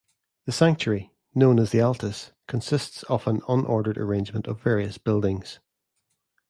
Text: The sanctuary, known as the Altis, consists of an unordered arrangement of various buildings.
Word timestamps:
The 0.45 0.51
sanctuary, 0.51 1.13
known 1.35 1.59
as 1.59 1.69
the 1.69 1.79
Altis, 1.79 2.31
consists 2.47 3.03
of 3.03 3.27
an 3.27 3.41
unordered 3.47 3.99
arrangement 3.99 4.47
of 4.47 4.59
various 4.59 4.97
buildings. 4.97 5.59